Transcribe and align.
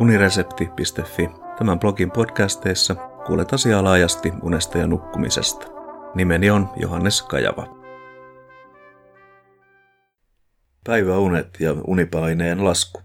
uniresepti.fi. 0.00 1.30
Tämän 1.58 1.78
blogin 1.78 2.10
podcasteissa 2.10 2.94
kuulet 3.26 3.52
asiaa 3.52 3.84
laajasti 3.84 4.32
unesta 4.42 4.78
ja 4.78 4.86
nukkumisesta. 4.86 5.66
Nimeni 6.14 6.50
on 6.50 6.68
Johannes 6.76 7.22
Kajava. 7.22 7.78
Päiväunet 10.84 11.48
ja 11.60 11.72
unipaineen 11.86 12.64
lasku. 12.64 13.00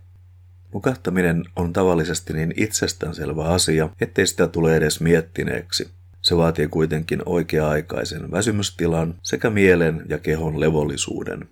Nukahtaminen 0.73 1.43
on 1.55 1.73
tavallisesti 1.73 2.33
niin 2.33 2.53
itsestäänselvä 2.57 3.43
asia, 3.43 3.89
ettei 4.01 4.27
sitä 4.27 4.47
tule 4.47 4.75
edes 4.75 5.01
miettineeksi. 5.01 5.89
Se 6.21 6.37
vaatii 6.37 6.67
kuitenkin 6.67 7.21
oikea-aikaisen 7.25 8.31
väsymystilan 8.31 9.15
sekä 9.23 9.49
mielen 9.49 10.05
ja 10.09 10.17
kehon 10.19 10.59
levollisuuden. 10.59 11.49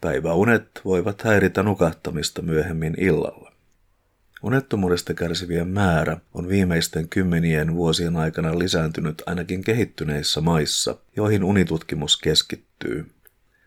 Päiväunet 0.00 0.80
voivat 0.84 1.22
häiritä 1.22 1.62
nukahtamista 1.62 2.42
myöhemmin 2.42 2.94
illalla. 2.98 3.53
Unettomuudesta 4.44 5.14
kärsivien 5.14 5.68
määrä 5.68 6.16
on 6.34 6.48
viimeisten 6.48 7.08
kymmenien 7.08 7.74
vuosien 7.74 8.16
aikana 8.16 8.58
lisääntynyt 8.58 9.22
ainakin 9.26 9.64
kehittyneissä 9.64 10.40
maissa, 10.40 10.96
joihin 11.16 11.44
unitutkimus 11.44 12.16
keskittyy. 12.16 13.10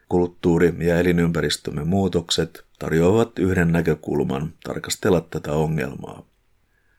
Kulttuuri- 0.10 0.76
ja 0.80 1.00
elinympäristömme 1.00 1.84
muutokset 1.84 2.66
tarjoavat 2.80 3.40
yhden 3.40 3.72
näkökulman 3.72 4.54
tarkastella 4.64 5.22
tätä 5.22 5.52
ongelmaa. 5.52 6.26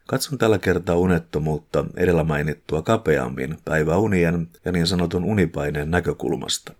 Katson 0.06 0.38
tällä 0.38 0.58
kertaa 0.58 0.96
unettomuutta 0.96 1.84
edellä 1.96 2.24
mainittua 2.24 2.82
kapeammin 2.82 3.58
päiväunien 3.64 4.48
ja 4.64 4.72
niin 4.72 4.86
sanotun 4.86 5.24
unipaineen 5.24 5.90
näkökulmasta. 5.90 6.72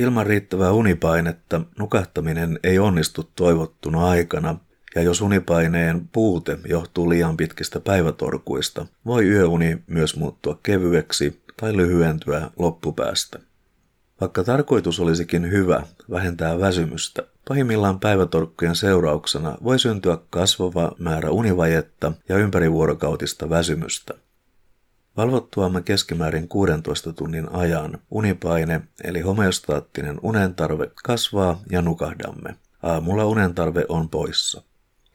Ilman 0.00 0.26
riittävää 0.26 0.72
unipainetta 0.72 1.60
nukahtaminen 1.78 2.60
ei 2.62 2.78
onnistu 2.78 3.30
toivottuna 3.36 4.08
aikana, 4.08 4.58
ja 4.98 5.04
jos 5.04 5.20
unipaineen 5.20 6.08
puute 6.12 6.58
johtuu 6.68 7.08
liian 7.08 7.36
pitkistä 7.36 7.80
päivätorkuista, 7.80 8.86
voi 9.06 9.28
yöuni 9.28 9.82
myös 9.86 10.16
muuttua 10.16 10.58
kevyeksi 10.62 11.42
tai 11.60 11.76
lyhyentyä 11.76 12.50
loppupäästä. 12.58 13.38
Vaikka 14.20 14.44
tarkoitus 14.44 15.00
olisikin 15.00 15.50
hyvä 15.50 15.82
vähentää 16.10 16.60
väsymystä, 16.60 17.22
pahimmillaan 17.48 18.00
päivätorkkujen 18.00 18.76
seurauksena 18.76 19.58
voi 19.64 19.78
syntyä 19.78 20.18
kasvava 20.30 20.92
määrä 20.98 21.30
univajetta 21.30 22.12
ja 22.28 22.36
ympärivuorokautista 22.36 23.50
väsymystä. 23.50 24.14
Valvottuamme 25.16 25.82
keskimäärin 25.82 26.48
16 26.48 27.12
tunnin 27.12 27.52
ajan 27.52 27.98
unipaine 28.10 28.80
eli 29.04 29.20
homeostaattinen 29.20 30.20
unentarve 30.22 30.90
kasvaa 31.04 31.60
ja 31.70 31.82
nukahdamme. 31.82 32.56
Aamulla 32.82 33.24
unentarve 33.24 33.84
on 33.88 34.08
poissa. 34.08 34.67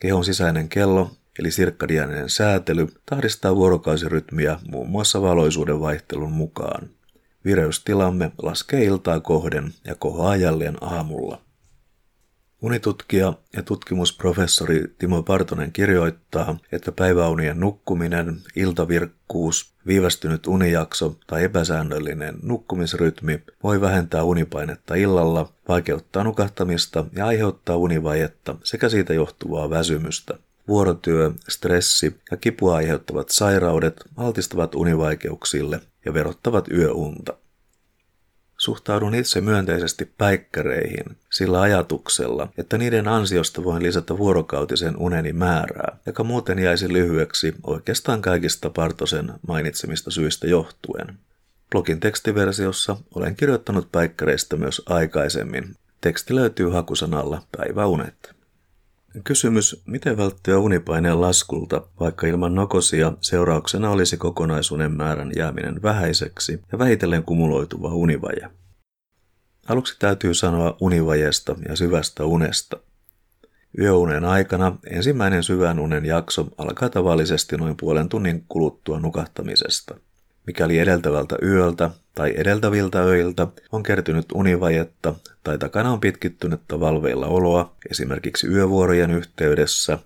Kehon 0.04 0.26
sisäinen 0.26 0.70
kello 0.70 1.12
eli 1.40 1.52
sirkkadianinen 1.52 2.30
säätely 2.30 2.88
tahdistaa 3.06 3.56
vuorokausirytmiä 3.56 4.60
muun 4.68 4.90
muassa 4.90 5.22
valoisuuden 5.22 5.80
vaihtelun 5.80 6.32
mukaan. 6.32 6.90
Vireystilamme 7.46 8.32
laskee 8.42 8.84
iltaa 8.84 9.20
kohden 9.20 9.74
ja 9.86 9.96
kohoaa 9.96 10.36
jälleen 10.36 10.78
aamulla. 10.82 11.42
Unitutkija 12.64 13.34
ja 13.56 13.64
tutkimusprofessori 13.64 14.84
Timo 14.98 15.24
Partonen 15.24 15.72
kirjoittaa, 15.72 16.58
että 16.72 16.92
päiväunien 16.92 17.60
nukkuminen, 17.60 18.42
iltavirkkuus, 18.56 19.74
viivästynyt 19.88 20.48
unijakso 20.48 21.16
tai 21.28 21.44
epäsäännöllinen 21.44 22.36
nukkumisrytmi 22.44 23.42
voi 23.64 23.82
vähentää 23.82 24.24
unipainetta 24.24 24.96
illalla, 24.96 25.54
vaikeuttaa 25.68 26.24
nukahtamista 26.24 27.06
ja 27.16 27.28
aiheuttaa 27.28 27.78
univajetta 27.78 28.56
sekä 28.64 28.90
siitä 28.90 29.14
johtuvaa 29.14 29.70
väsymystä. 29.70 30.34
Vuorotyö, 30.68 31.32
stressi 31.50 32.16
ja 32.32 32.38
kipua 32.38 32.76
aiheuttavat 32.76 33.30
sairaudet 33.30 34.04
altistavat 34.18 34.76
univaikeuksille 34.76 35.80
ja 36.06 36.14
verottavat 36.14 36.68
yöunta. 36.72 37.43
Suhtaudun 38.64 39.16
itse 39.16 39.42
myönteisesti 39.42 40.06
päikkäreihin 40.18 41.18
sillä 41.32 41.62
ajatuksella, 41.62 42.48
että 42.58 42.78
niiden 42.78 43.08
ansiosta 43.08 43.64
voin 43.64 43.84
lisätä 43.84 44.18
vuorokautisen 44.18 44.98
uneni 44.98 45.34
määrää, 45.34 45.98
joka 46.06 46.24
muuten 46.24 46.60
jäisi 46.60 46.94
lyhyeksi 46.94 47.56
oikeastaan 47.64 48.22
kaikista 48.22 48.70
Partosen 48.70 49.34
mainitsemista 49.48 50.12
syistä 50.12 50.48
johtuen. 50.48 51.18
Blogin 51.72 52.00
tekstiversiossa 52.00 52.98
olen 53.16 53.36
kirjoittanut 53.36 53.92
päikkäreistä 53.92 54.56
myös 54.56 54.82
aikaisemmin. 54.86 55.76
Teksti 56.02 56.36
löytyy 56.36 56.70
hakusanalla 56.70 57.42
päiväunet. 57.58 58.36
Kysymys, 59.24 59.82
miten 59.86 60.18
välttyä 60.18 60.58
unipaineen 60.58 61.22
laskulta, 61.22 61.82
vaikka 62.00 62.28
ilman 62.28 62.56
nokosia 62.56 63.14
seurauksena 63.22 63.90
olisi 63.90 64.18
kokonaisuuden 64.18 64.92
määrän 64.92 65.32
jääminen 65.36 65.82
vähäiseksi 65.84 66.62
ja 66.72 66.80
vähitellen 66.80 67.24
kumuloituva 67.24 67.94
univaje. 67.94 68.50
Aluksi 69.68 69.96
täytyy 70.00 70.34
sanoa 70.34 70.78
univajesta 70.82 71.56
ja 71.70 71.76
syvästä 71.76 72.26
unesta. 72.26 72.78
Yöunen 73.80 74.26
aikana 74.26 74.78
ensimmäinen 74.86 75.44
syvän 75.44 75.80
unen 75.80 76.06
jakso 76.06 76.48
alkaa 76.58 76.90
tavallisesti 76.90 77.58
noin 77.58 77.78
puolen 77.78 78.10
tunnin 78.10 78.46
kuluttua 78.48 79.00
nukahtamisesta. 79.00 79.96
Mikäli 80.48 80.80
edeltävältä 80.80 81.36
yöltä 81.44 81.90
tai 82.16 82.34
edeltäviltä 82.38 83.00
öiltä 83.00 83.48
on 83.72 83.84
kertynyt 83.84 84.26
univajetta 84.34 85.16
tai 85.44 85.58
takana 85.58 85.92
on 85.92 86.00
pitkittynyttä 86.00 86.80
valveilla 86.80 87.28
oloa, 87.28 87.76
esimerkiksi 87.92 88.48
yövuorojen 88.48 89.12
yhteydessä, 89.12 90.00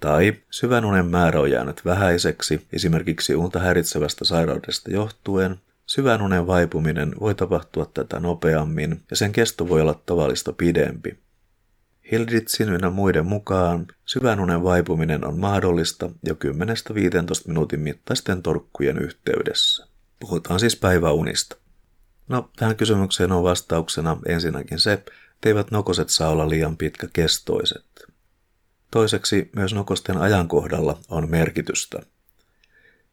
tai 0.00 0.32
syvän 0.50 0.84
unen 0.84 1.06
määrä 1.06 1.40
on 1.40 1.50
jäänyt 1.50 1.84
vähäiseksi, 1.84 2.66
esimerkiksi 2.72 3.34
unta 3.34 3.58
häiritsevästä 3.58 4.24
sairaudesta 4.24 4.90
johtuen, 4.90 5.56
syvän 5.86 6.22
unen 6.22 6.46
vaipuminen 6.46 7.14
voi 7.20 7.34
tapahtua 7.34 7.86
tätä 7.94 8.20
nopeammin 8.20 9.00
ja 9.10 9.16
sen 9.16 9.32
kesto 9.32 9.68
voi 9.68 9.80
olla 9.80 10.02
tavallista 10.06 10.52
pidempi. 10.52 11.18
Hilditsin 12.10 12.68
ynnä 12.68 12.90
muiden 12.90 13.26
mukaan 13.26 13.86
syvän 14.04 14.40
unen 14.40 14.62
vaipuminen 14.62 15.26
on 15.26 15.38
mahdollista 15.38 16.10
jo 16.24 16.34
10-15 16.34 16.38
minuutin 17.46 17.80
mittaisten 17.80 18.42
torkkujen 18.42 18.98
yhteydessä. 18.98 19.86
Puhutaan 20.20 20.60
siis 20.60 20.76
päiväunista. 20.76 21.56
No, 22.28 22.50
tähän 22.56 22.76
kysymykseen 22.76 23.32
on 23.32 23.42
vastauksena 23.42 24.16
ensinnäkin 24.26 24.78
se, 24.78 24.92
etteivät 24.92 25.70
nokoset 25.70 26.08
saa 26.08 26.28
olla 26.28 26.48
liian 26.48 26.76
pitkäkestoiset. 26.76 27.84
Toiseksi 28.90 29.50
myös 29.56 29.74
nokosten 29.74 30.16
ajankohdalla 30.16 31.00
on 31.08 31.30
merkitystä. 31.30 32.02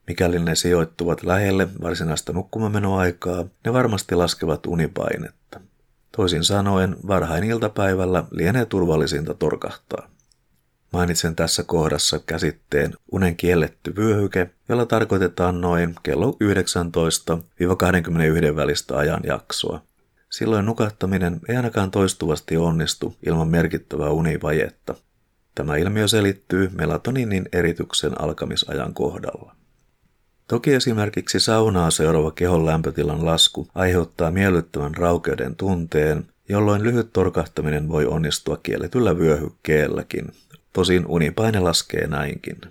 Mikäli 0.07 0.39
ne 0.39 0.55
sijoittuvat 0.55 1.23
lähelle 1.23 1.67
varsinaista 1.81 2.33
nukkumamenoaikaa, 2.33 3.45
ne 3.65 3.73
varmasti 3.73 4.15
laskevat 4.15 4.65
unipainetta. 4.65 5.61
Toisin 6.19 6.43
sanoen, 6.43 6.95
varhain 7.07 7.43
iltapäivällä 7.43 8.23
lienee 8.31 8.65
turvallisinta 8.65 9.33
torkahtaa. 9.33 10.09
Mainitsen 10.93 11.35
tässä 11.35 11.63
kohdassa 11.63 12.19
käsitteen 12.19 12.93
unen 13.11 13.35
kielletty 13.35 13.95
vyöhyke, 13.95 14.49
jolla 14.69 14.85
tarkoitetaan 14.85 15.61
noin 15.61 15.95
kello 16.03 16.37
19-21 18.51 18.55
välistä 18.55 18.97
ajanjaksoa. 18.97 19.81
Silloin 20.29 20.65
nukahtaminen 20.65 21.39
ei 21.49 21.55
ainakaan 21.55 21.91
toistuvasti 21.91 22.57
onnistu 22.57 23.15
ilman 23.25 23.47
merkittävää 23.47 24.09
univajetta. 24.09 24.95
Tämä 25.55 25.75
ilmiö 25.75 26.07
selittyy 26.07 26.69
melatoninin 26.73 27.49
erityksen 27.53 28.21
alkamisajan 28.21 28.93
kohdalla. 28.93 29.58
Toki 30.49 30.73
esimerkiksi 30.73 31.39
saunaa 31.39 31.91
seuraava 31.91 32.31
kehon 32.31 32.65
lämpötilan 32.65 33.25
lasku 33.25 33.67
aiheuttaa 33.75 34.31
miellyttävän 34.31 34.95
raukeuden 34.95 35.55
tunteen, 35.55 36.27
jolloin 36.49 36.83
lyhyt 36.83 37.13
torkahtaminen 37.13 37.89
voi 37.89 38.05
onnistua 38.05 38.57
kielletyllä 38.57 39.17
vyöhykkeelläkin. 39.17 40.31
Tosin 40.73 41.05
unipaine 41.05 41.59
laskee 41.59 42.07
näinkin. 42.07 42.61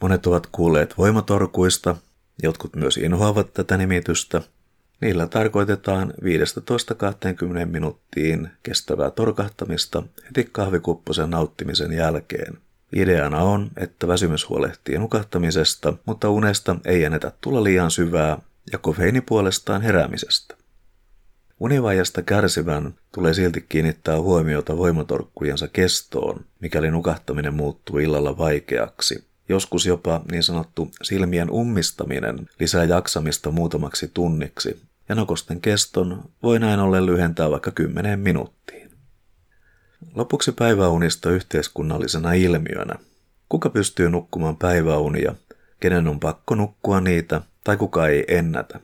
Monet 0.00 0.26
ovat 0.26 0.46
kuulleet 0.46 0.98
voimatorkuista, 0.98 1.96
jotkut 2.42 2.76
myös 2.76 2.96
inhoavat 2.96 3.54
tätä 3.54 3.76
nimitystä. 3.76 4.42
Niillä 5.00 5.26
tarkoitetaan 5.26 6.14
15-20 7.62 7.66
minuuttiin 7.66 8.50
kestävää 8.62 9.10
torkahtamista 9.10 10.02
heti 10.26 10.48
kahvikupposen 10.52 11.30
nauttimisen 11.30 11.92
jälkeen– 11.92 12.58
Ideana 12.92 13.42
on, 13.42 13.70
että 13.76 14.08
väsymys 14.08 14.48
huolehtii 14.48 14.98
nukahtamisesta, 14.98 15.94
mutta 16.06 16.30
unesta 16.30 16.76
ei 16.84 17.04
ennetä 17.04 17.32
tulla 17.40 17.64
liian 17.64 17.90
syvää 17.90 18.38
ja 18.72 18.78
kofeiini 18.78 19.20
puolestaan 19.20 19.82
heräämisestä. 19.82 20.56
Univajasta 21.60 22.22
kärsivän 22.22 22.94
tulee 23.14 23.34
silti 23.34 23.66
kiinnittää 23.68 24.20
huomiota 24.20 24.76
voimatorkkujensa 24.76 25.68
kestoon, 25.68 26.44
mikäli 26.60 26.90
nukahtaminen 26.90 27.54
muuttuu 27.54 27.98
illalla 27.98 28.38
vaikeaksi. 28.38 29.24
Joskus 29.48 29.86
jopa 29.86 30.20
niin 30.30 30.42
sanottu 30.42 30.90
silmien 31.02 31.50
ummistaminen 31.50 32.48
lisää 32.60 32.84
jaksamista 32.84 33.50
muutamaksi 33.50 34.10
tunniksi, 34.14 34.82
ja 35.08 35.14
nokosten 35.14 35.60
keston 35.60 36.22
voi 36.42 36.58
näin 36.58 36.80
ollen 36.80 37.06
lyhentää 37.06 37.50
vaikka 37.50 37.70
10 37.70 38.20
minuuttiin. 38.20 38.79
Lopuksi 40.14 40.52
päiväunista 40.52 41.30
yhteiskunnallisena 41.30 42.32
ilmiönä. 42.32 42.94
Kuka 43.48 43.70
pystyy 43.70 44.10
nukkumaan 44.10 44.56
päiväunia, 44.56 45.34
kenen 45.80 46.08
on 46.08 46.20
pakko 46.20 46.54
nukkua 46.54 47.00
niitä 47.00 47.42
tai 47.64 47.76
kuka 47.76 48.08
ei 48.08 48.24
ennätä. 48.28 48.80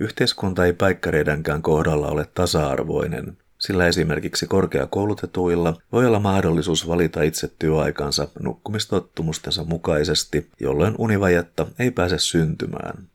Yhteiskunta 0.00 0.64
ei 0.64 0.72
päikkäreidenkään 0.72 1.62
kohdalla 1.62 2.08
ole 2.08 2.28
tasa-arvoinen, 2.34 3.36
sillä 3.58 3.86
esimerkiksi 3.86 4.46
korkeakoulutetuilla 4.46 5.76
voi 5.92 6.06
olla 6.06 6.20
mahdollisuus 6.20 6.88
valita 6.88 7.22
itse 7.22 7.50
työaikansa 7.58 8.28
nukkumistottumustensa 8.40 9.64
mukaisesti, 9.64 10.50
jolloin 10.60 10.94
univajetta 10.98 11.66
ei 11.78 11.90
pääse 11.90 12.18
syntymään. 12.18 13.08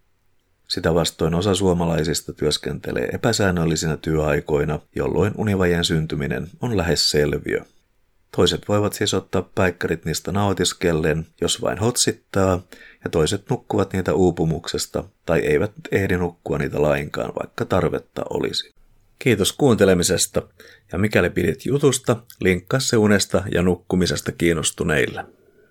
Sitä 0.71 0.93
vastoin 0.93 1.33
osa 1.33 1.55
suomalaisista 1.55 2.33
työskentelee 2.33 3.09
epäsäännöllisinä 3.13 3.97
työaikoina, 3.97 4.79
jolloin 4.95 5.33
univajeen 5.37 5.85
syntyminen 5.85 6.47
on 6.61 6.77
lähes 6.77 7.09
selviö. 7.09 7.61
Toiset 8.35 8.67
voivat 8.67 8.93
siis 8.93 9.13
ottaa 9.13 9.49
päikkärit 9.55 10.05
niistä 10.05 10.31
nautiskellen, 10.31 11.27
jos 11.41 11.61
vain 11.61 11.77
hotsittaa, 11.77 12.63
ja 13.03 13.09
toiset 13.09 13.49
nukkuvat 13.49 13.93
niitä 13.93 14.13
uupumuksesta 14.13 15.03
tai 15.25 15.39
eivät 15.39 15.71
ehdi 15.91 16.17
nukkua 16.17 16.57
niitä 16.57 16.81
lainkaan, 16.81 17.33
vaikka 17.39 17.65
tarvetta 17.65 18.21
olisi. 18.29 18.73
Kiitos 19.19 19.53
kuuntelemisesta, 19.53 20.41
ja 20.91 20.97
mikäli 20.97 21.29
pidit 21.29 21.65
jutusta, 21.65 22.23
linkkaa 22.39 22.79
se 22.79 22.97
unesta 22.97 23.43
ja 23.51 23.61
nukkumisesta 23.61 24.31
kiinnostuneille. 24.31 25.25